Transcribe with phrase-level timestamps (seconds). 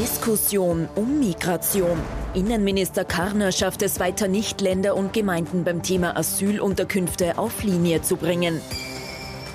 [0.00, 1.98] Diskussion um Migration.
[2.32, 8.16] Innenminister Karner schafft es weiter nicht, Länder und Gemeinden beim Thema Asylunterkünfte auf Linie zu
[8.16, 8.62] bringen.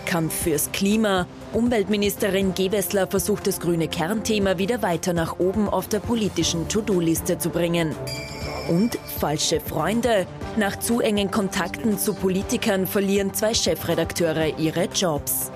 [0.05, 1.25] Kampf fürs Klima.
[1.51, 7.49] Umweltministerin Gewessler versucht das grüne Kernthema wieder weiter nach oben auf der politischen To-Do-Liste zu
[7.49, 7.95] bringen.
[8.69, 10.27] Und falsche Freunde.
[10.57, 15.49] Nach zu engen Kontakten zu Politikern verlieren zwei Chefredakteure ihre Jobs.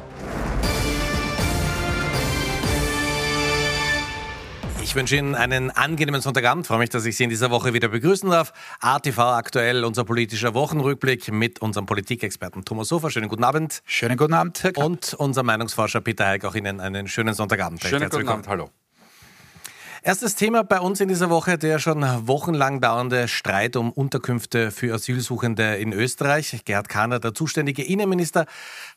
[4.89, 6.63] Ich wünsche Ihnen einen angenehmen Sonntagabend.
[6.63, 8.53] Ich freue mich, dass ich Sie in dieser Woche wieder begrüßen darf.
[8.79, 13.11] ATV aktuell, unser politischer Wochenrückblick mit unserem Politikexperten Thomas Sofer.
[13.11, 13.83] Schönen guten Abend.
[13.85, 14.83] Schönen guten Abend, Herr Kapp.
[14.83, 16.43] Und unser Meinungsforscher Peter Heik.
[16.43, 17.83] Auch Ihnen einen schönen Sonntagabend.
[17.83, 18.71] Schönen guten Abend, hallo.
[20.01, 24.95] Erstes Thema bei uns in dieser Woche, der schon wochenlang dauernde Streit um Unterkünfte für
[24.95, 26.63] Asylsuchende in Österreich.
[26.65, 28.47] Gerhard Kahner, der zuständige Innenminister,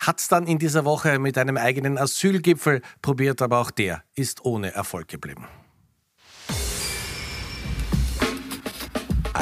[0.00, 4.46] hat es dann in dieser Woche mit einem eigenen Asylgipfel probiert, aber auch der ist
[4.46, 5.46] ohne Erfolg geblieben.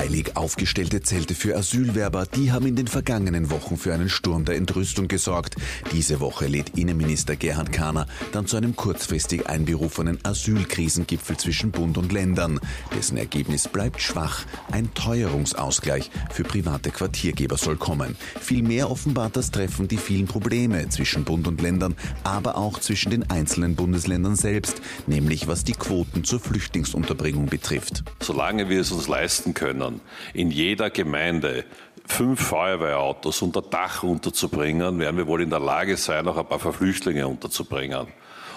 [0.01, 4.57] Eilig aufgestellte Zelte für Asylwerber, die haben in den vergangenen Wochen für einen Sturm der
[4.57, 5.57] Entrüstung gesorgt.
[5.93, 12.13] Diese Woche lädt Innenminister Gerhard Kahner dann zu einem kurzfristig einberufenen Asylkrisengipfel zwischen Bund und
[12.13, 12.61] Ländern.
[12.97, 14.47] Dessen Ergebnis bleibt schwach.
[14.73, 18.17] Ein Teuerungsausgleich für private Quartiergeber soll kommen.
[18.41, 23.29] Vielmehr offenbart das Treffen die vielen Probleme zwischen Bund und Ländern, aber auch zwischen den
[23.29, 28.03] einzelnen Bundesländern selbst, nämlich was die Quoten zur Flüchtlingsunterbringung betrifft.
[28.23, 30.01] Solange wir es uns leisten können, können,
[30.35, 31.65] in jeder Gemeinde
[32.07, 36.73] fünf Feuerwehrautos unter Dach unterzubringen, werden wir wohl in der Lage sein, auch ein paar
[36.73, 38.07] Flüchtlinge unterzubringen.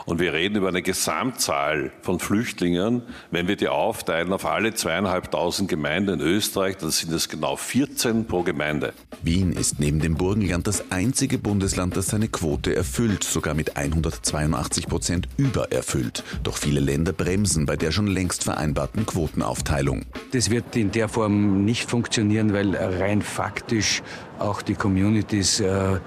[0.05, 3.03] Und wir reden über eine Gesamtzahl von Flüchtlingen.
[3.31, 8.25] Wenn wir die aufteilen auf alle zweieinhalbtausend Gemeinden in Österreich, dann sind es genau 14
[8.25, 8.93] pro Gemeinde.
[9.21, 14.87] Wien ist neben dem Burgenland das einzige Bundesland, das seine Quote erfüllt, sogar mit 182
[14.87, 16.23] Prozent übererfüllt.
[16.43, 20.03] Doch viele Länder bremsen bei der schon längst vereinbarten Quotenaufteilung.
[20.31, 24.01] Das wird in der Form nicht funktionieren, weil rein faktisch
[24.39, 25.99] auch die Communities äh,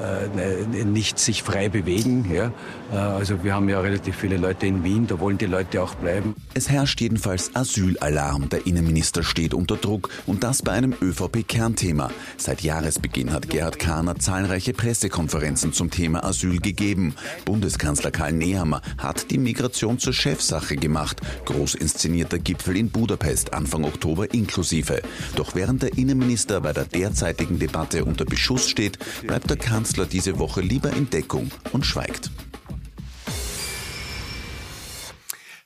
[0.00, 2.30] äh, nicht sich frei bewegen.
[2.32, 2.52] Ja.
[2.92, 5.94] Äh, also wir haben ja relativ viele Leute in Wien, da wollen die Leute auch
[5.94, 6.34] bleiben.
[6.54, 8.48] Es herrscht jedenfalls Asylalarm.
[8.48, 12.10] Der Innenminister steht unter Druck und das bei einem ÖVP-Kernthema.
[12.36, 17.14] Seit Jahresbeginn hat Gerhard Kahner zahlreiche Pressekonferenzen zum Thema Asyl gegeben.
[17.44, 21.20] Bundeskanzler Karl Nehammer hat die Migration zur Chefsache gemacht.
[21.46, 25.02] Groß inszenierter Gipfel in Budapest Anfang Oktober inklusive.
[25.36, 30.06] Doch während der Innenminister bei der derzeitigen Debatte unter Beschuss steht, bleibt der Kanzler Kanzler
[30.06, 32.30] diese Woche lieber in Deckung und schweigt.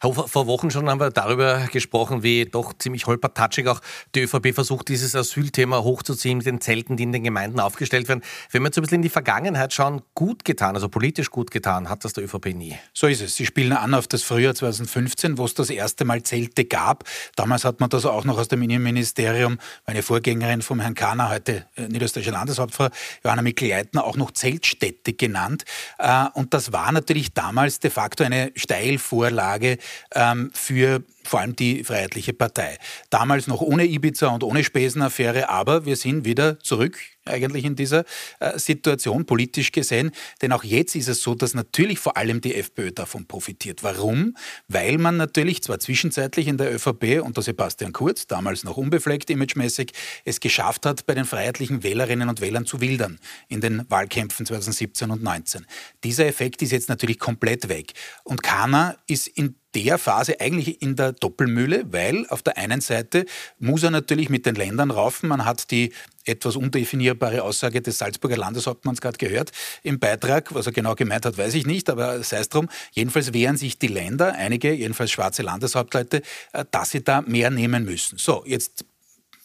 [0.00, 3.80] Vor Wochen schon haben wir darüber gesprochen, wie doch ziemlich holpertatschig auch
[4.14, 8.22] die ÖVP versucht, dieses Asylthema hochzuziehen mit den Zelten, die in den Gemeinden aufgestellt werden.
[8.50, 11.88] Wenn wir jetzt ein bisschen in die Vergangenheit schauen, gut getan, also politisch gut getan,
[11.88, 12.76] hat das der ÖVP nie.
[12.92, 13.36] So ist es.
[13.36, 17.04] Sie spielen an auf das Frühjahr 2015, wo es das erste Mal Zelte gab.
[17.34, 21.66] Damals hat man das auch noch aus dem Innenministerium, meine Vorgängerin vom Herrn Kahner, heute
[21.76, 22.88] äh, niederösterreichische Landeshauptfrau
[23.24, 25.64] Johanna Mikl-Leitner, auch noch Zeltstädte genannt.
[25.98, 29.78] Äh, und das war natürlich damals de facto eine Steilvorlage
[30.14, 32.78] ähm, für vor allem die Freiheitliche Partei.
[33.10, 38.04] Damals noch ohne Ibiza und ohne Spesenaffäre, aber wir sind wieder zurück eigentlich in dieser
[38.40, 40.12] äh, Situation politisch gesehen.
[40.42, 43.82] Denn auch jetzt ist es so, dass natürlich vor allem die FPÖ davon profitiert.
[43.82, 44.36] Warum?
[44.68, 49.92] Weil man natürlich zwar zwischenzeitlich in der ÖVP unter Sebastian Kurz, damals noch unbefleckt imagemäßig,
[50.24, 53.18] es geschafft hat, bei den freiheitlichen Wählerinnen und Wählern zu wildern
[53.48, 55.66] in den Wahlkämpfen 2017 und 2019.
[56.04, 57.92] Dieser Effekt ist jetzt natürlich komplett weg.
[58.24, 63.26] Und Kana ist in der Phase eigentlich in der Doppelmühle, weil auf der einen Seite
[63.58, 65.28] muss er natürlich mit den Ländern raufen.
[65.28, 65.92] Man hat die
[66.24, 70.54] etwas undefinierbare Aussage des Salzburger Landeshauptmanns gerade gehört im Beitrag.
[70.54, 72.70] Was er genau gemeint hat, weiß ich nicht, aber sei es drum.
[72.92, 76.22] Jedenfalls wehren sich die Länder, einige, jedenfalls schwarze Landeshauptleute,
[76.52, 78.16] äh, dass sie da mehr nehmen müssen.
[78.16, 78.86] So, jetzt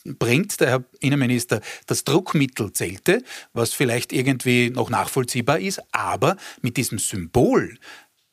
[0.05, 3.21] bringt der Herr Innenminister das Druckmittel Zelte,
[3.51, 7.77] was vielleicht irgendwie noch nachvollziehbar ist, aber mit diesem Symbol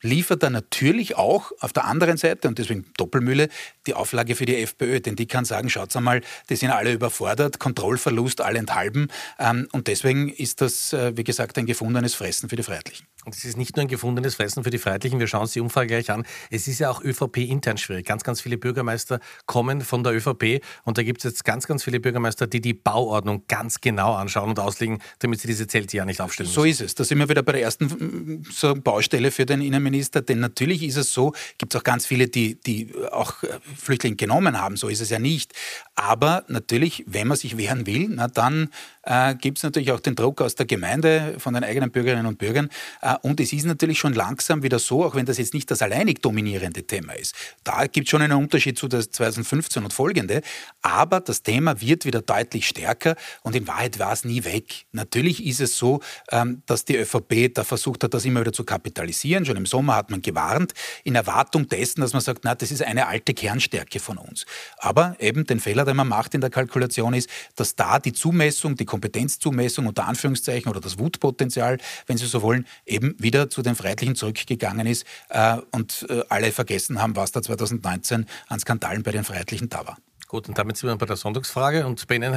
[0.01, 3.49] liefert er natürlich auch auf der anderen Seite, und deswegen Doppelmühle,
[3.89, 4.99] die Auflage für die FPÖ.
[4.99, 9.07] Denn die kann sagen, schaut einmal, die sind alle überfordert, Kontrollverlust allenthalben.
[9.39, 13.07] Ähm, und deswegen ist das, äh, wie gesagt, ein gefundenes Fressen für die Freiheitlichen.
[13.25, 15.59] Und es ist nicht nur ein gefundenes Fressen für die Freiheitlichen, wir schauen uns die
[15.59, 16.25] Umfrage gleich an.
[16.49, 18.05] Es ist ja auch ÖVP-intern schwierig.
[18.05, 21.83] Ganz, ganz viele Bürgermeister kommen von der ÖVP und da gibt es jetzt ganz, ganz
[21.83, 26.05] viele Bürgermeister, die die Bauordnung ganz genau anschauen und auslegen, damit sie diese Zelte ja
[26.05, 26.61] nicht aufstellen müssen.
[26.61, 26.95] So ist es.
[26.95, 30.81] Da sind wir wieder bei der ersten mm, so Baustelle für den Innenminister, denn natürlich
[30.81, 33.35] ist es so, gibt es auch ganz viele, die, die auch
[33.79, 35.53] Flüchtlinge genommen haben, so ist es ja nicht.
[35.95, 38.69] Aber natürlich, wenn man sich wehren will, na dann
[39.09, 42.37] äh, gibt es natürlich auch den Druck aus der Gemeinde, von den eigenen Bürgerinnen und
[42.37, 42.69] Bürgern.
[43.01, 45.81] Äh, und es ist natürlich schon langsam wieder so, auch wenn das jetzt nicht das
[45.81, 47.35] alleinig dominierende Thema ist.
[47.63, 50.41] Da gibt es schon einen Unterschied zu 2015 und folgende.
[50.81, 54.85] Aber das Thema wird wieder deutlich stärker und in Wahrheit war es nie weg.
[54.91, 56.01] Natürlich ist es so,
[56.31, 59.45] ähm, dass die ÖVP da versucht hat, das immer wieder zu kapitalisieren.
[59.45, 60.73] Schon im Sommer hat man gewarnt,
[61.03, 64.45] in Erwartung dessen, dass man sagt, na, das ist eine alte Kernstärke von uns.
[64.77, 68.75] Aber eben den Fehler, den man macht in der Kalkulation ist, dass da die Zumessung,
[68.75, 73.75] die Kompetenzzumessung unter Anführungszeichen oder das Wutpotenzial, wenn Sie so wollen, eben wieder zu den
[73.75, 79.11] Freiheitlichen zurückgegangen ist äh, und äh, alle vergessen haben, was da 2019 an Skandalen bei
[79.11, 79.97] den Freiheitlichen da war.
[80.27, 81.87] Gut, und damit sind wir bei der Sonntagsfrage.
[81.87, 82.35] Und bei Ihnen,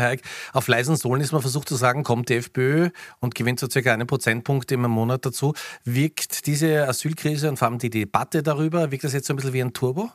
[0.55, 2.89] auf leisen Sohlen ist man versucht zu sagen, kommt die FPÖ
[3.21, 5.53] und gewinnt so circa einen Prozentpunkt im Monat dazu.
[5.85, 9.53] Wirkt diese Asylkrise und vor allem die Debatte darüber, wirkt das jetzt so ein bisschen
[9.53, 10.11] wie ein Turbo?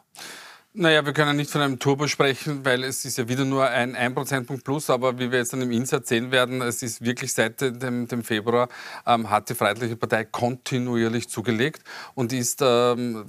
[0.80, 3.96] Naja, wir können nicht von einem Turbo sprechen, weil es ist ja wieder nur ein
[3.96, 7.34] 1 Prozentpunkt plus, aber wie wir jetzt dann im Insert sehen werden, es ist wirklich
[7.34, 8.70] seit dem, dem Februar
[9.08, 11.82] ähm, hat die Freiheitliche Partei kontinuierlich zugelegt
[12.14, 13.26] und ist, ähm,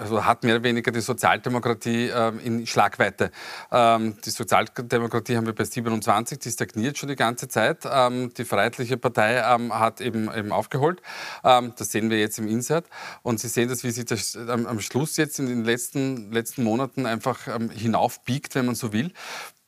[0.00, 3.30] also hat mehr oder weniger die Sozialdemokratie ähm, in Schlagweite.
[3.70, 7.84] Ähm, die Sozialdemokratie haben wir bei 27, die stagniert schon die ganze Zeit.
[7.88, 11.00] Ähm, die Freiheitliche Partei ähm, hat eben, eben aufgeholt.
[11.44, 12.86] das sehen wir jetzt im Insert
[13.22, 16.79] und Sie sehen das, wie sich das am Schluss jetzt in den letzten, letzten Monaten
[16.80, 19.12] Monaten einfach ähm, hinaufbiegt, wenn man so will.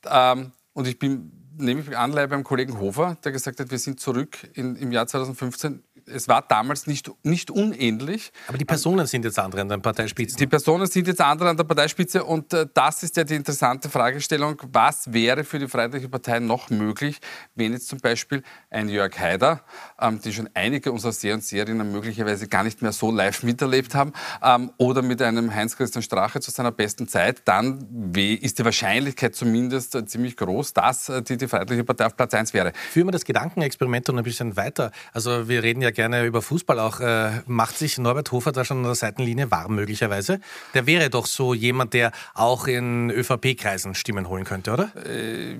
[0.05, 3.99] Ähm, und ich bin, nehme ich Anleihe beim Kollegen Hofer, der gesagt hat, wir sind
[3.99, 5.83] zurück in, im Jahr 2015
[6.13, 8.31] es war damals nicht, nicht unähnlich.
[8.47, 10.37] Aber die Personen sind jetzt andere an der Parteispitze.
[10.37, 13.89] Die Personen sind jetzt andere an der Parteispitze und äh, das ist ja die interessante
[13.89, 14.61] Fragestellung.
[14.71, 17.19] Was wäre für die Freiheitliche Partei noch möglich,
[17.55, 19.61] wenn jetzt zum Beispiel ein Jörg Haider,
[19.99, 23.95] ähm, die schon einige unserer Seher und Seherinnen möglicherweise gar nicht mehr so live miterlebt
[23.95, 24.13] haben,
[24.43, 29.95] ähm, oder mit einem Heinz-Christian Strache zu seiner besten Zeit, dann ist die Wahrscheinlichkeit zumindest
[29.95, 32.73] äh, ziemlich groß, dass äh, die, die Freiheitliche Partei auf Platz 1 wäre.
[32.91, 34.91] Führen wir das Gedankenexperiment noch ein bisschen weiter.
[35.13, 36.99] Also wir reden ja gerne über Fußball auch.
[36.99, 40.39] Äh, macht sich Norbert Hofer da schon an der Seitenlinie warm möglicherweise?
[40.73, 44.91] Der wäre doch so jemand, der auch in ÖVP-Kreisen Stimmen holen könnte, oder?
[45.05, 45.55] Äh,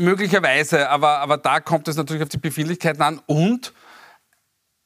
[0.00, 3.72] möglicherweise, aber, aber da kommt es natürlich auf die Befindlichkeiten an und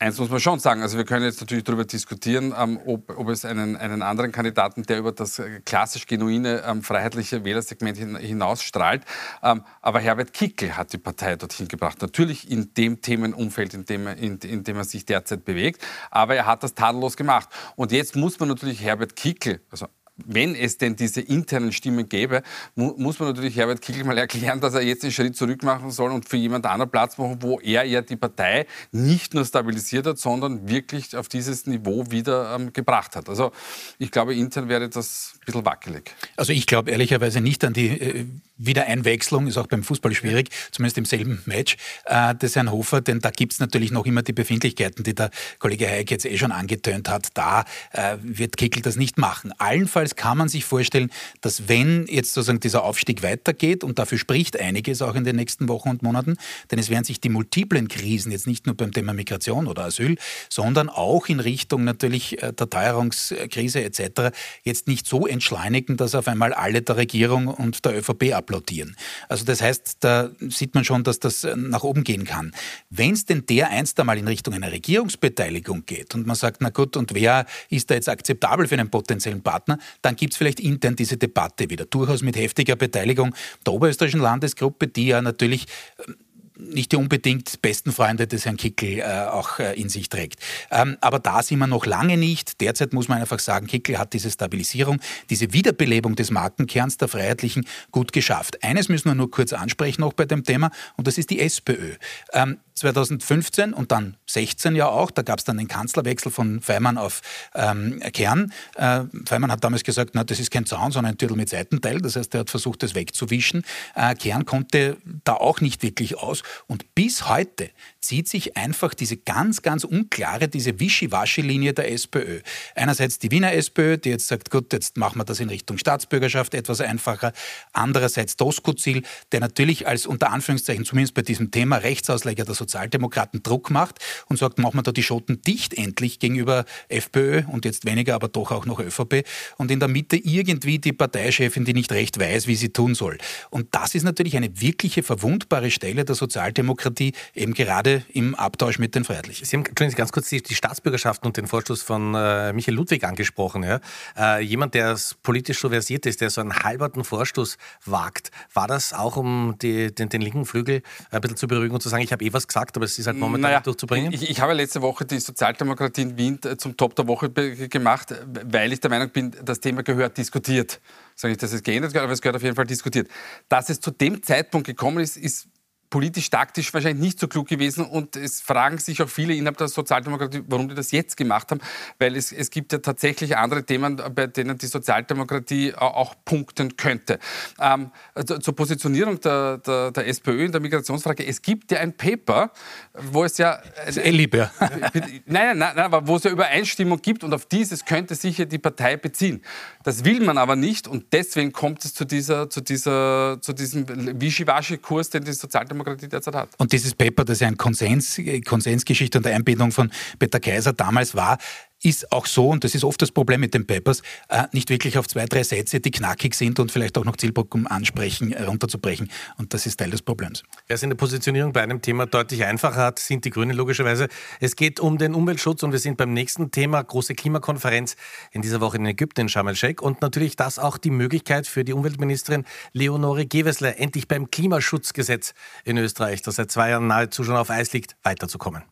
[0.01, 3.29] Eins muss man schon sagen, also wir können jetzt natürlich darüber diskutieren, ähm, ob, ob,
[3.31, 8.15] es einen, einen, anderen Kandidaten, der über das äh, klassisch genuine ähm, freiheitliche Wählersegment hin,
[8.15, 9.03] hinausstrahlt.
[9.43, 12.01] Ähm, aber Herbert Kickl hat die Partei dorthin gebracht.
[12.01, 15.85] Natürlich in dem Themenumfeld, in dem, in, in dem er sich derzeit bewegt.
[16.13, 17.49] Aber er hat das tadellos gemacht.
[17.75, 19.89] Und jetzt muss man natürlich Herbert Kickl, also
[20.27, 22.43] wenn es denn diese internen Stimmen gäbe,
[22.75, 25.91] mu muss man natürlich Herbert Kickl mal erklären, dass er jetzt einen Schritt zurück machen
[25.91, 30.07] soll und für jemand anderen Platz machen, wo er ja die Partei nicht nur stabilisiert
[30.07, 33.29] hat, sondern wirklich auf dieses Niveau wieder ähm, gebracht hat.
[33.29, 33.53] Also
[33.99, 36.15] ich glaube, intern wäre das ein bisschen wackelig.
[36.37, 38.27] Also ich glaube ehrlicherweise nicht an die äh,
[38.59, 41.77] Wiedereinwechslung, ist auch beim Fußball schwierig, zumindest im selben Match,
[42.07, 45.31] äh, des Herrn Hofer, denn da gibt es natürlich noch immer die Befindlichkeiten, die der
[45.61, 47.29] Kollege Hayek jetzt eh schon angetönt hat.
[47.35, 49.53] Da äh, wird Kickel das nicht machen.
[49.59, 51.11] Allenfalls kann man sich vorstellen,
[51.41, 55.69] dass wenn jetzt sozusagen dieser Aufstieg weitergeht, und dafür spricht einiges auch in den nächsten
[55.69, 56.37] Wochen und Monaten,
[56.71, 60.17] denn es werden sich die multiplen Krisen jetzt nicht nur beim Thema Migration oder Asyl,
[60.51, 64.35] sondern auch in Richtung natürlich äh, der Teuerungskrise etc.
[64.65, 68.97] jetzt nicht so entschleunigen, dass auf einmal alle der Regierung und der ÖVP applaudieren.
[69.29, 72.53] Also das heißt, da sieht man schon, dass das nach oben gehen kann.
[72.91, 76.71] Wenn es denn der einst einmal in Richtung einer Regierungsbeteiligung geht und man sagt, na
[76.71, 80.61] gut, und wer ist da jetzt akzeptabel für einen potenziellen Partner, dann gibt es vielleicht
[80.61, 83.35] intern diese Debatte wieder, durchaus mit heftiger Beteiligung
[83.67, 85.67] der oberösterreichischen Landesgruppe, die ja natürlich
[86.07, 86.17] ähm,
[86.59, 90.41] nicht die unbedingt besten Freunde des Herrn Kickel äh, auch äh, in sich trägt.
[90.71, 92.61] Ähm, aber da sind wir noch lange nicht.
[92.61, 95.01] Derzeit muss man einfach sagen, Kickel hat diese Stabilisierung,
[95.31, 98.63] diese Wiederbelebung des Markenkerns der Freiheitlichen gut geschafft.
[98.63, 101.95] Eines müssen wir nur kurz ansprechen noch bei dem Thema und das ist die SPÖ.
[102.33, 106.97] Ähm, 2015 und dann 16 ja auch, da gab es dann den Kanzlerwechsel von Feimann
[106.97, 107.21] auf
[107.55, 108.53] ähm, Kern.
[108.77, 112.01] Äh, Feimann hat damals gesagt, na, das ist kein Zaun, sondern ein Türtel mit Seitenteil.
[112.01, 113.65] Das heißt, er hat versucht, das wegzuwischen.
[113.95, 116.43] Äh, Kern konnte da auch nicht wirklich aus.
[116.67, 122.41] Und bis heute zieht sich einfach diese ganz, ganz unklare, diese Wischiwaschi-Linie der SPÖ.
[122.75, 126.55] Einerseits die Wiener SPÖ, die jetzt sagt, gut, jetzt machen wir das in Richtung Staatsbürgerschaft
[126.55, 127.33] etwas einfacher.
[127.73, 129.03] Andererseits Doskozil,
[129.33, 134.39] der natürlich als unter Anführungszeichen zumindest bei diesem Thema Rechtsausleger der Sozialdemokraten Druck macht und
[134.39, 138.53] sagt, machen wir da die Schotten dicht endlich gegenüber FPÖ und jetzt weniger, aber doch
[138.53, 139.25] auch noch ÖVP.
[139.57, 143.19] Und in der Mitte irgendwie die Parteichefin, die nicht recht weiß, wie sie tun soll.
[143.51, 148.79] Und das ist natürlich eine wirkliche verwundbare Stelle der Sozialdemokratie Sozialdemokratie eben gerade im Abtausch
[148.79, 149.45] mit den Freiheitlichen.
[149.45, 153.65] Sie haben ganz kurz die, die Staatsbürgerschaft und den Vorstoß von äh, Michael Ludwig angesprochen.
[153.65, 153.81] Ja?
[154.17, 158.93] Äh, jemand, der politisch so versiert ist, der so einen halberten Vorstoß wagt, war das
[158.93, 162.13] auch, um die, den, den, linken Flügel ein bisschen zu beruhigen und zu sagen, ich
[162.13, 164.13] habe eh was gesagt, aber es ist halt momentan naja, durchzubringen?
[164.13, 168.15] Ich, ich, habe letzte Woche die Sozialdemokratie in Wien äh, zum Top der Woche gemacht,
[168.45, 170.81] weil ich der Meinung bin, das Thema gehört diskutiert.
[171.17, 173.09] Ich sage nicht, dass es geändert gehört, aber es gehört auf jeden Fall diskutiert.
[173.49, 175.49] Dass es zu dem Zeitpunkt gekommen ist, ist
[175.91, 180.43] politisch-taktisch wahrscheinlich nicht so klug gewesen und es fragen sich auch viele innerhalb der Sozialdemokratie,
[180.47, 181.61] warum die das jetzt gemacht haben,
[181.99, 187.19] weil es, es gibt ja tatsächlich andere Themen, bei denen die Sozialdemokratie auch punkten könnte.
[187.59, 191.97] Ähm, also zur Positionierung der, der, der, SPÖ in der Migrationsfrage, es gibt ja ein
[191.97, 192.51] Paper,
[192.93, 193.59] wo es ja...
[193.87, 194.51] Äh, lieber.
[194.61, 198.45] nein, nein, nein, aber wo es ja Übereinstimmung gibt und auf dieses könnte sich ja
[198.45, 199.43] die Partei beziehen.
[199.85, 204.21] Das will man aber nicht und deswegen kommt es zu, dieser, zu, dieser, zu diesem
[204.21, 206.49] Wischiwaschi-Kurs, den die Sozialdemokratie Demokratie derzeit hat.
[206.59, 211.39] Und dieses Paper, das ja ein Konsens, Konsensgeschichte und Einbindung von Peter Kaiser damals war,
[211.83, 214.99] ist auch so, und das ist oft das Problem mit den Papers, äh, nicht wirklich
[214.99, 219.11] auf zwei, drei Sätze, die knackig sind und vielleicht auch noch Zielprogramm ansprechen, äh, runterzubrechen.
[219.37, 220.43] Und das ist Teil des Problems.
[220.67, 224.09] Wer es in der Positionierung bei einem Thema deutlich einfacher hat, sind die Grünen logischerweise.
[224.41, 227.97] Es geht um den Umweltschutz und wir sind beim nächsten Thema, große Klimakonferenz
[228.33, 229.83] in dieser Woche in Ägypten, in Sharm el-Sheikh.
[229.83, 235.79] Und natürlich das auch die Möglichkeit für die Umweltministerin Leonore Gewessler, endlich beim Klimaschutzgesetz in
[235.79, 238.63] Österreich, das seit zwei Jahren nahezu schon auf Eis liegt, weiterzukommen.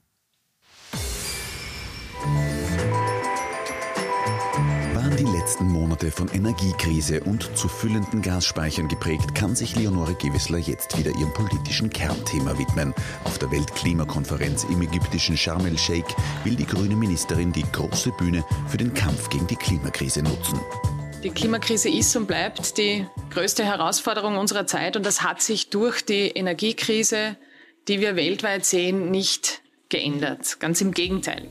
[5.47, 11.13] Letzten Monate von Energiekrise und zu füllenden Gasspeichern geprägt, kann sich Leonore Gewissler jetzt wieder
[11.13, 12.93] ihrem politischen Kernthema widmen.
[13.23, 16.13] Auf der Weltklimakonferenz im ägyptischen Sharm el-Sheikh
[16.43, 20.59] will die grüne Ministerin die große Bühne für den Kampf gegen die Klimakrise nutzen.
[21.23, 26.05] Die Klimakrise ist und bleibt die größte Herausforderung unserer Zeit und das hat sich durch
[26.05, 27.37] die Energiekrise,
[27.87, 30.59] die wir weltweit sehen, nicht geändert.
[30.59, 31.49] Ganz im Gegenteil.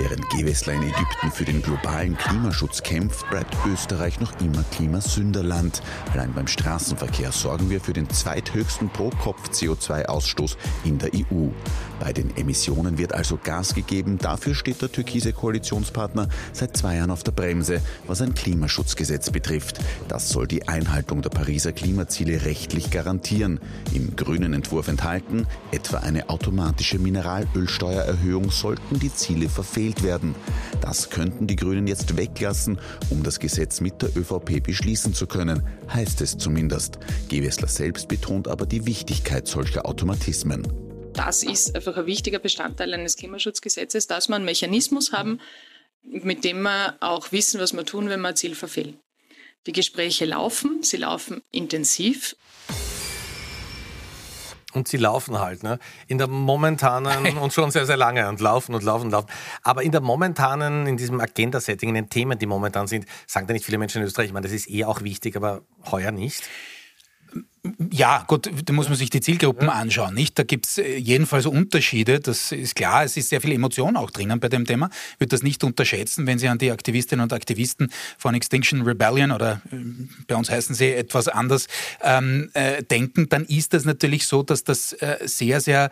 [0.00, 5.82] Während Gewessler in Ägypten für den globalen Klimaschutz kämpft, bleibt Österreich noch immer Klimasünderland.
[6.12, 11.48] Allein beim Straßenverkehr sorgen wir für den zweithöchsten Pro-Kopf-CO2-Ausstoß in der EU.
[11.98, 14.18] Bei den Emissionen wird also Gas gegeben.
[14.18, 19.80] Dafür steht der türkise Koalitionspartner seit zwei Jahren auf der Bremse, was ein Klimaschutzgesetz betrifft.
[20.06, 23.58] Das soll die Einhaltung der Pariser Klimaziele rechtlich garantieren.
[23.92, 30.34] Im grünen Entwurf enthalten, etwa eine automatische Mineralölsteuererhöhung sollten die Ziele verfehlen gewählt werden.
[30.80, 32.80] Das könnten die Grünen jetzt weglassen,
[33.10, 36.98] um das Gesetz mit der ÖVP beschließen zu können, heißt es zumindest.
[37.28, 40.66] Gewessler selbst betont aber die Wichtigkeit solcher Automatismen.
[41.14, 45.40] Das ist einfach ein wichtiger Bestandteil eines Klimaschutzgesetzes, dass wir einen Mechanismus haben,
[46.02, 48.98] mit dem wir auch wissen, was wir tun, wenn wir ein Ziel verfehlen.
[49.66, 52.36] Die Gespräche laufen, sie laufen intensiv.
[54.74, 55.78] Und sie laufen halt, ne?
[56.08, 59.28] In der momentanen und schon sehr, sehr lange und laufen und laufen und laufen.
[59.62, 63.54] Aber in der momentanen, in diesem Agenda-Setting, in den Themen, die momentan sind, sagen da
[63.54, 66.42] nicht viele Menschen in Österreich, ich meine, das ist eh auch wichtig, aber heuer nicht.
[67.92, 70.38] Ja, gut, da muss man sich die Zielgruppen anschauen, nicht?
[70.38, 73.04] Da gibt es äh, jedenfalls Unterschiede, das ist klar.
[73.04, 74.90] Es ist sehr viel Emotion auch drinnen bei dem Thema.
[75.14, 79.32] Ich würde das nicht unterschätzen, wenn Sie an die Aktivistinnen und Aktivisten von Extinction Rebellion
[79.32, 79.76] oder äh,
[80.26, 81.66] bei uns heißen sie etwas anders
[82.02, 85.90] ähm, äh, denken, dann ist das natürlich so, dass das äh, sehr, sehr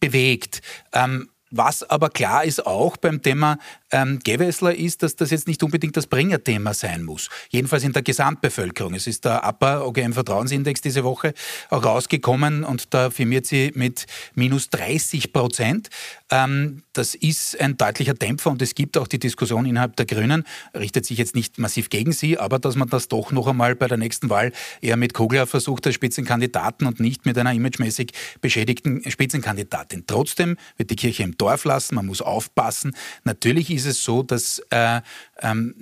[0.00, 0.60] bewegt.
[0.92, 3.58] Ähm, was aber klar ist auch beim Thema
[3.94, 7.30] ähm, Gewessler ist, dass das jetzt nicht unbedingt das Bringerthema sein muss.
[7.50, 8.92] Jedenfalls in der Gesamtbevölkerung.
[8.94, 11.32] Es ist der APA OGM Vertrauensindex diese Woche
[11.70, 15.90] auch rausgekommen und da firmiert sie mit minus 30 Prozent.
[16.28, 20.42] Ähm, das ist ein deutlicher Dämpfer und es gibt auch die Diskussion innerhalb der Grünen,
[20.76, 23.86] richtet sich jetzt nicht massiv gegen sie, aber dass man das doch noch einmal bei
[23.86, 28.10] der nächsten Wahl eher mit Kogler versucht als Spitzenkandidaten und nicht mit einer imagemäßig
[28.40, 30.04] beschädigten Spitzenkandidatin.
[30.08, 32.96] Trotzdem wird die Kirche im Dorf lassen, man muss aufpassen.
[33.22, 35.00] Natürlich ist es so, dass äh,
[35.40, 35.74] ähm,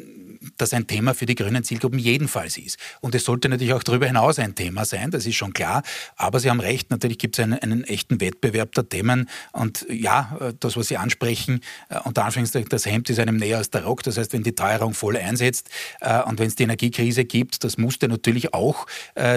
[0.57, 2.79] das ein Thema für die grünen Zielgruppen jedenfalls ist.
[3.01, 5.83] Und es sollte natürlich auch darüber hinaus ein Thema sein, das ist schon klar.
[6.17, 9.29] Aber Sie haben recht, natürlich gibt es einen, einen, echten Wettbewerb der Themen.
[9.53, 13.59] Und ja, äh, das, was Sie ansprechen, äh, unter Anführungszeichen, das Hemd ist einem näher
[13.59, 14.03] als der Rock.
[14.03, 17.79] Das heißt, wenn die Teuerung voll einsetzt äh, und wenn es die Energiekrise gibt, das
[17.79, 18.87] musste natürlich auch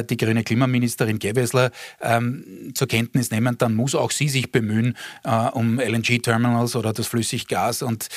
[0.10, 4.98] die grüne Klimaministerin Gewessler ähm, zur Kenntnis nehmen, dann muss auch sie sich bemühen
[5.54, 8.08] um LNG-Terminals oder das Flüssiggas und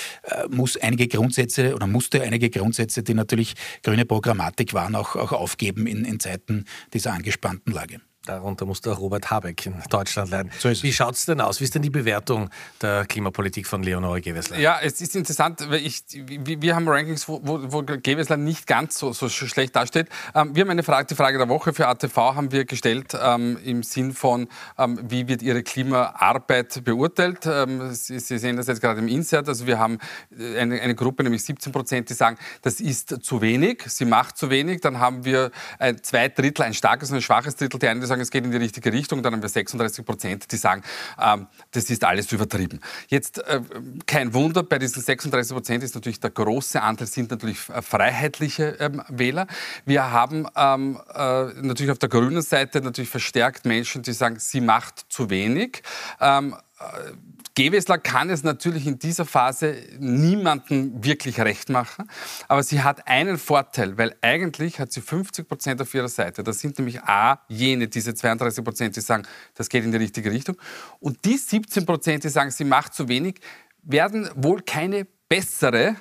[0.49, 5.87] muss einige Grundsätze oder musste einige Grundsätze, die natürlich grüne Programmatik waren, auch, auch aufgeben
[5.87, 8.01] in, in Zeiten dieser angespannten Lage.
[8.29, 10.53] Darunter musste auch Robert Habeck in Deutschland leiden.
[10.59, 11.61] So Wie schaut es denn aus?
[11.61, 12.51] Wie ist denn die Bewertung
[12.83, 14.59] der Klimapolitik von Leonore Gewessler?
[14.59, 19.13] Ja, es ist interessant, weil ich, wir haben Rankings, wo, wo Gewessler nicht ganz so,
[19.13, 20.09] so schlecht dasteht.
[20.35, 23.59] Ähm, wir haben eine Frage, die Frage der Woche für ATV haben wir gestellt ähm,
[23.65, 27.49] im Sinn von, ähm, wie wird Ihre Klimaarbeit beurteilt?
[27.93, 29.49] Sie, Sie, sehen das jetzt gerade im Insert.
[29.49, 29.99] Also wir haben
[30.39, 34.37] äh, eine, eine Gruppe, nämlich 17 Prozent, die sagen, das ist zu wenig, sie macht
[34.37, 34.81] zu wenig.
[34.81, 38.07] Dann haben wir ein zwei Drittel, ein starkes und ein schwaches Drittel, die einen, die
[38.07, 39.23] sagen, sagen, es geht in die richtige Richtung.
[39.23, 40.83] Dann haben wir 36 Prozent, die sagen,
[41.21, 42.81] ähm, das ist alles übertrieben.
[43.09, 43.61] Jetzt äh,
[44.07, 48.77] kein Wunder, bei diesen 36 Prozent ist natürlich der große Anteil sind natürlich äh, freiheitliche
[48.81, 49.47] ähm, Wähler.
[49.85, 54.61] Wir haben ähm, äh, natürlich auf der grünen Seite natürlich verstärkt Menschen, die sagen, sie
[54.61, 55.83] macht zu wenig.
[56.21, 57.13] Ähm, äh,
[57.59, 62.09] Gewessler kann es natürlich in dieser Phase niemandem wirklich recht machen,
[62.47, 66.45] aber sie hat einen Vorteil, weil eigentlich hat sie 50 Prozent auf ihrer Seite.
[66.45, 69.25] Das sind nämlich A, jene, diese 32 Prozent, die sagen,
[69.57, 70.57] das geht in die richtige Richtung.
[71.01, 73.41] Und die 17 Prozent, die sagen, sie macht zu wenig,
[73.83, 75.97] werden wohl keine bessere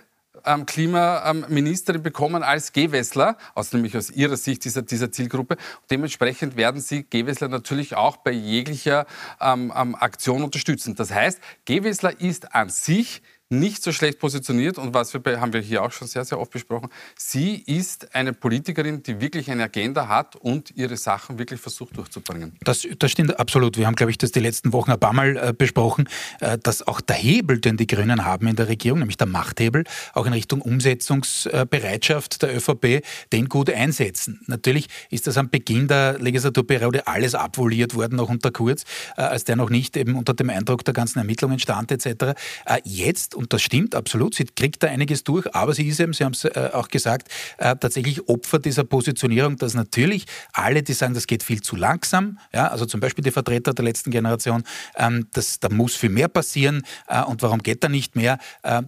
[0.66, 5.56] Klimaministerin bekommen als Gewessler, aus nämlich aus ihrer Sicht dieser, dieser Zielgruppe.
[5.56, 9.06] Und dementsprechend werden sie Gewessler natürlich auch bei jeglicher
[9.42, 10.96] ähm, Aktion unterstützen.
[10.96, 15.62] Das heißt, Gewessler ist an sich nicht so schlecht positioniert und was wir haben wir
[15.62, 16.90] hier auch schon sehr, sehr oft besprochen.
[17.18, 22.54] Sie ist eine Politikerin, die wirklich eine Agenda hat und ihre Sachen wirklich versucht durchzubringen.
[22.62, 23.78] Das, das stimmt absolut.
[23.78, 26.10] Wir haben, glaube ich, das die letzten Wochen ein paar Mal äh, besprochen,
[26.42, 29.86] äh, dass auch der Hebel, den die Grünen haben in der Regierung, nämlich der Machthebel,
[30.14, 34.42] auch in Richtung Umsetzungsbereitschaft der ÖVP, den gut einsetzen.
[34.48, 38.84] Natürlich ist das am Beginn der Legislaturperiode alles abvoliert worden, auch unter Kurz,
[39.16, 42.36] äh, als der noch nicht eben unter dem Eindruck der ganzen Ermittlungen stand etc.
[42.66, 46.14] Äh, jetzt und das stimmt absolut, sie kriegt da einiges durch, aber sie ist eben,
[46.14, 47.30] Sie haben es äh, auch gesagt,
[47.60, 52.40] äh, tatsächlich Opfer dieser Positionierung, dass natürlich alle, die sagen, das geht viel zu langsam,
[52.54, 54.64] ja, also zum Beispiel die Vertreter der letzten Generation,
[54.96, 55.28] ähm,
[55.60, 58.40] da muss viel mehr passieren äh, und warum geht da nicht mehr,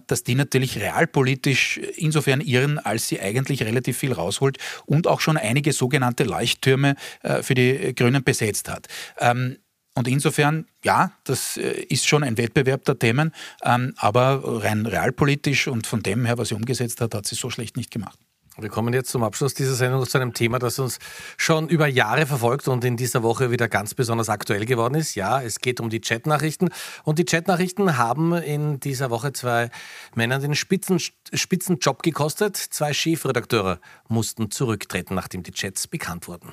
[0.06, 5.36] dass die natürlich realpolitisch insofern irren, als sie eigentlich relativ viel rausholt und auch schon
[5.36, 6.96] einige sogenannte Leuchttürme
[7.42, 8.88] für die Grünen besetzt hat.
[9.18, 9.58] Ähm,
[9.94, 13.32] und insofern, ja, das äh, ist schon ein Wettbewerb der Themen,
[13.62, 17.50] ähm, aber rein realpolitisch und von dem her, was sie umgesetzt hat, hat sie so
[17.50, 18.18] schlecht nicht gemacht.
[18.58, 20.98] Wir kommen jetzt zum Abschluss dieser Sendung zu einem Thema, das uns
[21.36, 25.14] schon über Jahre verfolgt und in dieser Woche wieder ganz besonders aktuell geworden ist.
[25.14, 26.68] Ja, es geht um die Chatnachrichten.
[27.04, 29.70] Und die Chatnachrichten haben in dieser Woche zwei
[30.14, 32.56] Männern den Spitzen, Spitzenjob gekostet.
[32.56, 36.52] Zwei Chefredakteure mussten zurücktreten, nachdem die Chats bekannt wurden.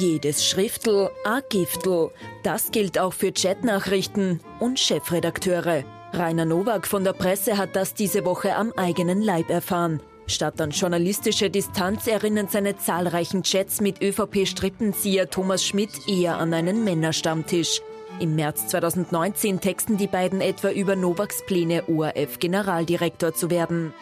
[0.00, 2.10] Jedes Schriftel a Giftel.
[2.42, 5.84] Das gilt auch für Chatnachrichten und Chefredakteure.
[6.14, 10.00] Rainer Nowak von der Presse hat das diese Woche am eigenen Leib erfahren.
[10.26, 16.82] Statt an journalistische Distanz erinnern seine zahlreichen Chats mit ÖVP-Strippenzieher Thomas Schmidt eher an einen
[16.82, 17.82] Männerstammtisch.
[18.20, 23.92] Im März 2019 texten die beiden etwa über Nowaks Pläne, ORF-Generaldirektor zu werden.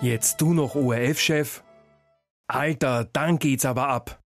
[0.00, 1.62] Jetzt du noch ORF-Chef?
[2.46, 4.22] Alter, dann geht's aber ab.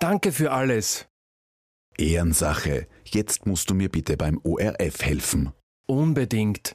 [0.00, 1.06] Danke für alles.
[1.98, 2.86] Ehrensache.
[3.04, 5.52] Jetzt musst du mir bitte beim ORF helfen.
[5.86, 6.74] Unbedingt.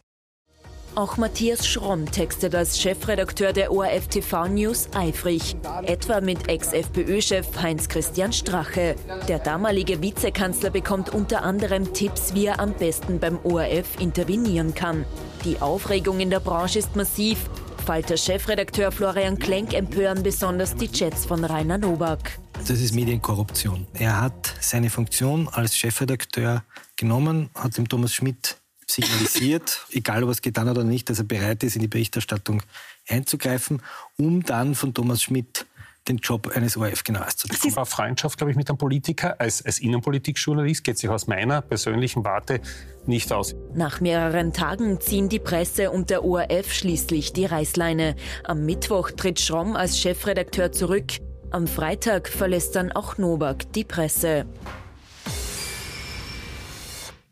[0.93, 8.31] Auch Matthias Schromm textet als Chefredakteur der ORF TV News eifrig, etwa mit Ex-FPÖ-Chef Heinz-Christian
[8.31, 8.95] Strache.
[9.27, 15.03] Der damalige Vizekanzler bekommt unter anderem Tipps, wie er am besten beim ORF intervenieren kann.
[15.43, 17.49] Die Aufregung in der Branche ist massiv.
[17.85, 22.39] Falter-Chefredakteur Florian Klenk empören besonders die Chats von Rainer Nowak.
[22.67, 23.85] Das ist Medienkorruption.
[23.93, 26.63] Er hat seine Funktion als Chefredakteur
[26.95, 31.19] genommen, hat dem Thomas Schmidt signalisiert, egal ob er es getan hat oder nicht, dass
[31.19, 32.63] er bereit ist, in die Berichterstattung
[33.07, 33.83] einzugreifen,
[34.17, 35.67] um dann von Thomas Schmidt
[36.07, 37.75] den Job eines ORF-Generals zu bekommen.
[37.75, 42.23] Eine Freundschaft, glaube ich, mit einem Politiker als, als Innenpolitikjournalist geht sich aus meiner persönlichen
[42.23, 42.61] Warte
[43.05, 43.55] nicht aus.
[43.73, 48.15] Nach mehreren Tagen ziehen die Presse und der ORF schließlich die Reißleine.
[48.43, 51.05] Am Mittwoch tritt Schromm als Chefredakteur zurück.
[51.51, 54.45] Am Freitag verlässt dann auch Nowak die Presse.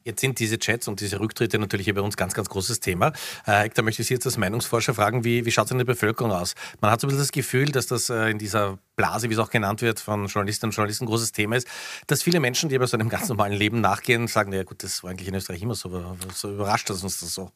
[0.03, 3.13] Jetzt sind diese Chats und diese Rücktritte natürlich hier bei uns ganz, ganz großes Thema.
[3.45, 5.85] Äh, da möchte ich Sie jetzt als Meinungsforscher fragen, wie, wie schaut es in der
[5.85, 6.55] Bevölkerung aus?
[6.81, 9.39] Man hat so ein bisschen das Gefühl, dass das äh, in dieser Blase, wie es
[9.39, 11.67] auch genannt wird, von Journalistinnen und Journalisten ein großes Thema ist,
[12.07, 15.03] dass viele Menschen, die bei so einem ganz normalen Leben nachgehen, sagen, ja gut, das
[15.03, 17.51] war eigentlich in Österreich immer so, aber so überrascht das uns das so.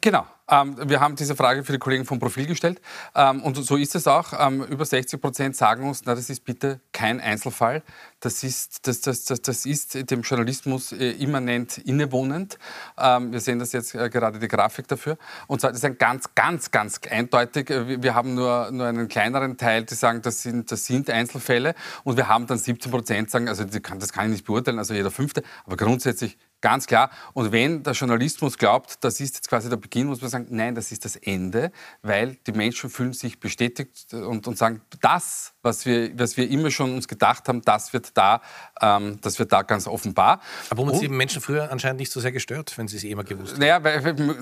[0.00, 0.26] Genau.
[0.48, 2.80] Ähm, wir haben diese Frage für die Kollegen vom Profil gestellt.
[3.14, 4.32] Ähm, und so ist es auch.
[4.38, 7.82] Ähm, über 60 Prozent sagen uns, na, das ist bitte kein Einzelfall.
[8.20, 12.58] Das ist, das, das, das, das ist dem Journalismus äh, immanent innewohnend.
[12.98, 15.16] Ähm, wir sehen das jetzt äh, gerade die Grafik dafür.
[15.46, 17.70] Und zwar, das ist ein ganz, ganz, ganz eindeutig.
[17.70, 21.08] Äh, wir, wir haben nur, nur einen kleineren Teil, die sagen, das sind, das sind
[21.08, 21.74] Einzelfälle.
[22.04, 24.92] Und wir haben dann 17 Prozent sagen, also kann, das kann ich nicht beurteilen, also
[24.92, 25.42] jeder Fünfte.
[25.64, 27.10] Aber grundsätzlich Ganz klar.
[27.34, 30.76] Und wenn der Journalismus glaubt, das ist jetzt quasi der Beginn, muss man sagen, nein,
[30.76, 31.72] das ist das Ende,
[32.02, 36.70] weil die Menschen fühlen sich bestätigt und, und sagen, das, was wir, was wir immer
[36.70, 38.40] schon uns gedacht haben, das wird da,
[38.80, 40.40] ähm, das wird da ganz offenbar.
[40.70, 43.10] Aber warum haben Sie Menschen früher anscheinend nicht so sehr gestört, wenn Sie es eh
[43.10, 43.60] immer gewusst haben?
[43.60, 44.38] Naja, weil,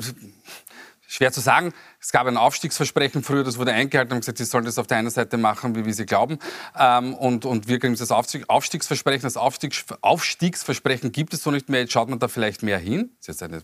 [1.10, 1.72] Schwer zu sagen.
[2.00, 4.98] Es gab ein Aufstiegsversprechen früher, das wurde eingehalten und gesagt, sie sollen das auf der
[4.98, 6.38] einen Seite machen, wie, wie sie glauben.
[6.78, 9.22] Ähm, und, und wir kriegen das Aufstiegsversprechen.
[9.22, 11.80] Das Aufstiegsversprechen gibt es so nicht mehr.
[11.80, 13.10] Jetzt schaut man da vielleicht mehr hin.
[13.18, 13.62] Das ist jetzt eine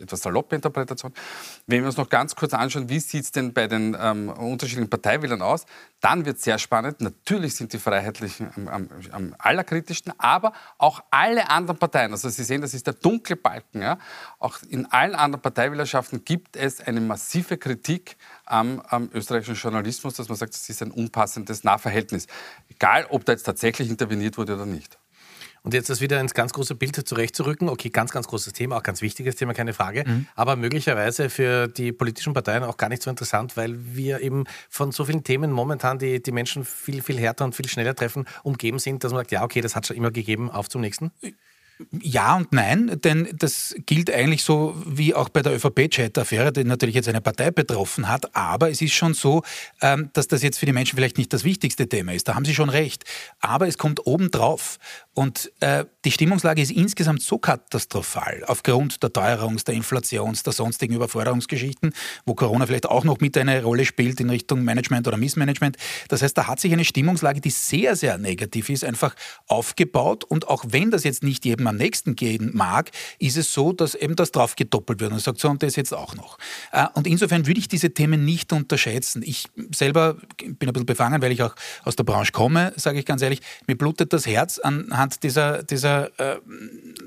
[0.00, 1.12] etwas saloppe Interpretation.
[1.66, 4.90] Wenn wir uns noch ganz kurz anschauen, wie sieht es denn bei den ähm, unterschiedlichen
[4.90, 5.66] Parteiwählern aus,
[6.00, 7.00] dann wird es sehr spannend.
[7.00, 12.12] Natürlich sind die Freiheitlichen am, am, am, allerkritischsten, aber auch alle anderen Parteien.
[12.12, 13.82] Also Sie sehen, das ist der dunkle Balken.
[13.82, 13.98] Ja?
[14.38, 20.28] Auch in allen anderen Parteiwählerschaften gibt es eine massive Kritik am, am österreichischen Journalismus, dass
[20.28, 22.26] man sagt, das ist ein unpassendes Nahverhältnis.
[22.68, 24.98] Egal, ob da jetzt tatsächlich interveniert wurde oder nicht.
[25.62, 27.68] Und jetzt das wieder ins ganz große Bild zurechtzurücken.
[27.68, 30.04] Okay, ganz, ganz großes Thema, auch ganz wichtiges Thema, keine Frage.
[30.06, 30.26] Mhm.
[30.34, 34.92] Aber möglicherweise für die politischen Parteien auch gar nicht so interessant, weil wir eben von
[34.92, 38.78] so vielen Themen momentan, die die Menschen viel, viel härter und viel schneller treffen, umgeben
[38.78, 41.10] sind, dass man sagt, ja, okay, das hat schon immer gegeben, auf zum nächsten.
[42.00, 46.94] Ja und nein, denn das gilt eigentlich so wie auch bei der ÖVP-Chat-Affäre, die natürlich
[46.94, 48.34] jetzt eine Partei betroffen hat.
[48.36, 49.42] Aber es ist schon so,
[49.80, 52.28] ähm, dass das jetzt für die Menschen vielleicht nicht das wichtigste Thema ist.
[52.28, 53.04] Da haben Sie schon recht.
[53.40, 54.78] Aber es kommt obendrauf.
[55.12, 60.94] Und äh, die Stimmungslage ist insgesamt so katastrophal aufgrund der Teuerungs-, der Inflations-, der sonstigen
[60.94, 61.92] Überforderungsgeschichten,
[62.24, 65.76] wo Corona vielleicht auch noch mit eine Rolle spielt in Richtung Management oder Missmanagement.
[66.08, 69.16] Das heißt, da hat sich eine Stimmungslage, die sehr, sehr negativ ist, einfach
[69.48, 70.22] aufgebaut.
[70.22, 73.96] Und auch wenn das jetzt nicht jedem am nächsten gehen mag, ist es so, dass
[73.96, 76.38] eben das drauf gedoppelt wird und sagt, so und das jetzt auch noch.
[76.70, 79.22] Äh, und insofern würde ich diese Themen nicht unterschätzen.
[79.24, 83.04] Ich selber bin ein bisschen befangen, weil ich auch aus der Branche komme, sage ich
[83.04, 84.60] ganz ehrlich, mir blutet das Herz
[85.00, 86.40] anhand dieser, dieser äh,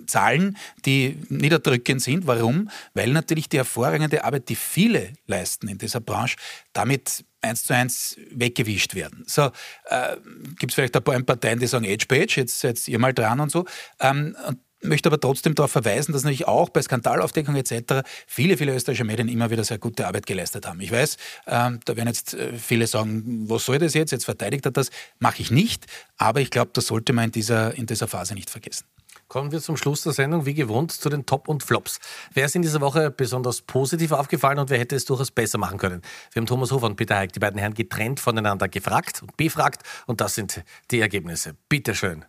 [0.08, 2.26] Zahlen, die niederdrückend sind.
[2.26, 2.70] Warum?
[2.94, 6.38] Weil natürlich die hervorragende Arbeit, die viele leisten in dieser Branche,
[6.74, 9.24] damit eins zu eins weggewischt werden.
[9.28, 9.52] So,
[9.86, 10.18] äh,
[10.58, 13.40] gibt es vielleicht ein paar Parteien, die sagen, Edge Page, jetzt seid ihr mal dran
[13.40, 13.66] und so.
[14.00, 18.08] Ähm, und möchte aber trotzdem darauf verweisen, dass natürlich auch bei Skandalaufdeckung etc.
[18.28, 20.80] viele, viele österreichische Medien immer wieder sehr gute Arbeit geleistet haben.
[20.82, 21.18] Ich weiß,
[21.48, 24.12] ähm, da werden jetzt äh, viele sagen, was soll das jetzt?
[24.12, 24.90] Jetzt verteidigt er das.
[25.20, 25.86] Mache ich nicht,
[26.18, 28.86] aber ich glaube, das sollte man in dieser, in dieser Phase nicht vergessen.
[29.28, 32.00] Kommen wir zum Schluss der Sendung, wie gewohnt, zu den Top und Flops.
[32.34, 35.80] Wer ist in dieser Woche besonders positiv aufgefallen und wer hätte es durchaus besser machen
[35.80, 36.02] können?
[36.32, 39.82] Wir haben Thomas Hofer und Peter Heik, die beiden Herren, getrennt voneinander gefragt und befragt
[40.06, 41.56] und das sind die Ergebnisse.
[41.68, 42.26] Bitte schön.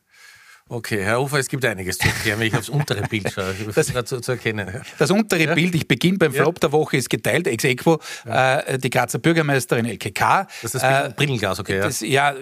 [0.66, 3.54] Okay, Herr Ufer, es gibt einiges zu erklären, wenn ich aufs untere Bild schaue.
[3.74, 4.80] Das, zu, zu erkennen.
[4.98, 5.54] das untere ja?
[5.54, 6.60] Bild, ich beginne beim Flop ja?
[6.60, 8.60] der Woche, ist geteilt, ex equo, ja.
[8.60, 10.48] äh, die Grazer Bürgermeisterin LKK.
[10.62, 11.80] Das ist das äh, Brillenglas, okay.
[11.80, 12.32] Das, ja,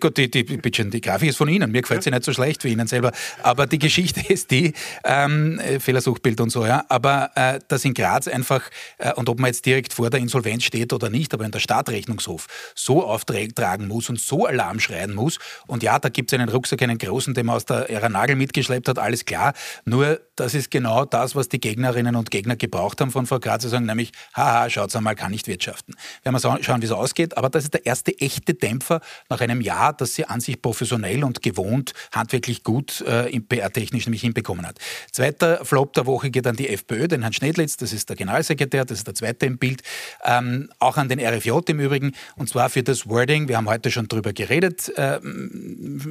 [0.00, 2.72] gut, die, die, die, Grafik ist von Ihnen, mir gefällt sie nicht so schlecht wie
[2.72, 3.12] Ihnen selber,
[3.42, 4.72] aber die Geschichte ist die,
[5.04, 8.62] ähm, Fehlersuchbild und so, ja, aber äh, dass in Graz einfach,
[8.96, 11.60] äh, und ob man jetzt direkt vor der Insolvenz steht oder nicht, aber in der
[11.60, 16.48] Stadtrechnungshof so auftragen muss und so Alarm schreien muss und ja, da gibt es einen
[16.48, 19.52] Rucksack, einen großen, den man aus der Ära Nagel mitgeschleppt hat, alles klar.
[19.84, 23.62] Nur, das ist genau das, was die Gegnerinnen und Gegner gebraucht haben von Frau Graz,
[23.62, 25.94] zu sagen, nämlich, haha, schaut einmal, kann nicht wirtschaften.
[26.22, 29.62] Werden wir schauen, wie es ausgeht, aber das ist der erste echte Dämpfer nach einem
[29.62, 34.78] Jahr, das sie an sich professionell und gewohnt, handwerklich gut äh, PR-technisch nämlich hinbekommen hat.
[35.10, 38.84] Zweiter Flop der Woche geht an die FPÖ, den Herrn Schnedlitz, das ist der Generalsekretär,
[38.84, 39.82] das ist der zweite im Bild,
[40.24, 43.90] ähm, auch an den RFJ im Übrigen, und zwar für das Wording, wir haben heute
[43.90, 45.18] schon drüber geredet, äh,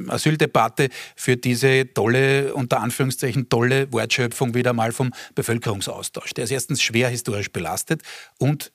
[0.08, 4.15] Asyldebatte, für diese tolle, unter Anführungszeichen, tolle Wortschöpfung
[4.54, 6.34] wieder mal vom Bevölkerungsaustausch.
[6.34, 8.02] Der ist erstens schwer historisch belastet
[8.38, 8.72] und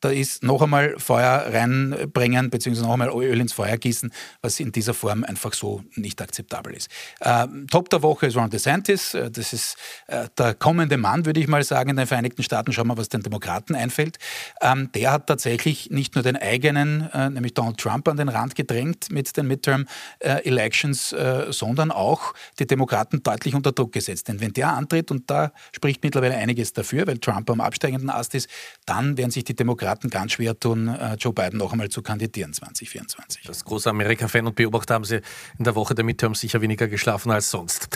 [0.00, 4.70] da ist noch einmal Feuer reinbringen, beziehungsweise noch einmal Öl ins Feuer gießen, was in
[4.70, 6.90] dieser Form einfach so nicht akzeptabel ist.
[7.20, 9.14] Äh, Top der Woche ist Ron DeSantis.
[9.14, 12.72] Äh, das ist äh, der kommende Mann, würde ich mal sagen, in den Vereinigten Staaten.
[12.72, 14.18] Schauen wir, was den Demokraten einfällt.
[14.60, 18.54] Ähm, der hat tatsächlich nicht nur den eigenen, äh, nämlich Donald Trump, an den Rand
[18.54, 24.28] gedrängt mit den Midterm-Elections, äh, sondern auch die Demokraten deutlich unter Druck gesetzt.
[24.28, 28.34] Denn wenn der antritt, und da spricht mittlerweile einiges dafür, weil Trump am absteigenden Ast
[28.34, 28.48] ist,
[28.84, 32.02] dann werden sich die Demokraten Demokraten ganz schwer tun, äh, Joe Biden noch einmal zu
[32.02, 33.48] kandidieren 2024.
[33.48, 35.20] Als großer Amerika-Fan und Beobachter haben Sie
[35.58, 37.88] in der Woche der Midterms sicher weniger geschlafen als sonst.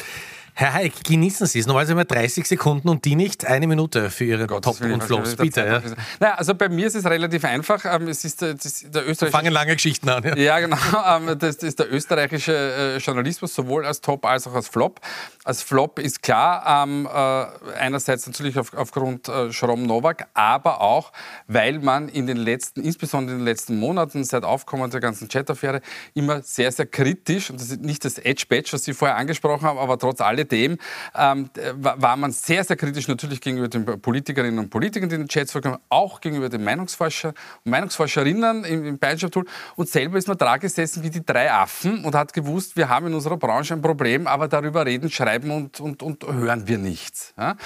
[0.55, 1.67] Herr Heik, genießen Sie es.
[1.67, 5.37] Normalerweise immer 30 Sekunden und die nicht eine Minute für Ihre Gott, Top und Flops.
[5.37, 5.61] Bitte.
[5.61, 5.83] Ja.
[6.19, 7.85] Naja, also bei mir ist es relativ einfach.
[7.85, 9.31] Ähm, es ist der, das, der österreichische.
[9.31, 10.25] Fangen lange Geschichten an.
[10.25, 10.77] Ja, ja genau.
[11.11, 15.01] Ähm, das ist der österreichische äh, Journalismus, sowohl als Top als auch als Flop.
[15.45, 21.13] Als Flop ist klar, ähm, äh, einerseits natürlich auf, aufgrund äh, Schrom Novak, aber auch,
[21.47, 25.81] weil man in den letzten, insbesondere in den letzten Monaten, seit Aufkommen der ganzen Chat-Affäre,
[26.15, 29.79] immer sehr, sehr kritisch, und das ist nicht das Edge-Badge, was Sie vorher angesprochen haben,
[29.79, 30.79] aber trotz alledem
[31.15, 35.29] ähm, war man sehr, sehr kritisch natürlich gegenüber den Politikerinnen und Politikern, die in den
[35.29, 39.45] Chats vorkommen, auch gegenüber den Meinungsforscher und Meinungsforscherinnen im, im Tool.
[39.77, 43.07] Und selber ist man da gesessen wie die drei Affen und hat gewusst, wir haben
[43.07, 47.35] in unserer Branche ein Problem, aber darüber reden, schreiben und, und, und hören wir nichts.
[47.37, 47.57] Ja?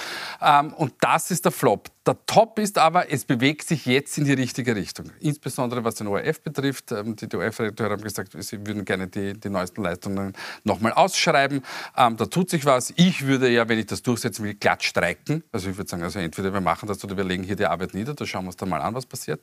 [0.41, 1.89] Ähm, und das ist der Flop.
[2.05, 5.09] Der Top ist aber, es bewegt sich jetzt in die richtige Richtung.
[5.21, 6.91] Insbesondere was den ORF betrifft.
[6.91, 10.33] Ähm, die ORF-Redakteure haben gesagt, sie würden gerne die, die neuesten Leistungen
[10.63, 11.63] nochmal ausschreiben.
[11.97, 12.93] Ähm, da tut sich was.
[12.95, 15.43] Ich würde ja, wenn ich das durchsetzen will, glatt streiken.
[15.51, 17.93] Also ich würde sagen, also entweder wir machen das oder wir legen hier die Arbeit
[17.93, 18.13] nieder.
[18.13, 19.41] Da schauen wir uns dann mal an, was passiert.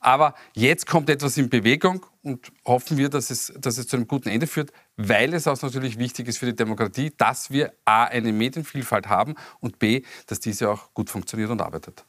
[0.00, 4.06] Aber jetzt kommt etwas in Bewegung und hoffen wir, dass es, dass es zu einem
[4.06, 8.04] guten Ende führt, weil es auch natürlich wichtig ist für die Demokratie, dass wir A,
[8.04, 12.04] eine Medienvielfalt haben und B, dass diese auch gut funktioniert und arbeitet.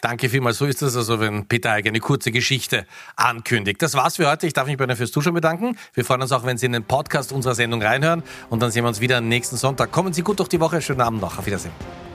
[0.00, 0.58] Danke vielmals.
[0.58, 2.86] So ist es also, wenn Peter Eick eine kurze Geschichte
[3.16, 3.82] ankündigt.
[3.82, 4.46] Das war's für heute.
[4.46, 5.76] Ich darf mich bei Ihnen fürs Zuschauen bedanken.
[5.94, 8.22] Wir freuen uns auch, wenn Sie in den Podcast unserer Sendung reinhören.
[8.48, 9.92] Und dann sehen wir uns wieder nächsten Sonntag.
[9.92, 10.80] Kommen Sie gut durch die Woche.
[10.80, 11.38] Schönen Abend noch.
[11.38, 12.09] Auf Wiedersehen.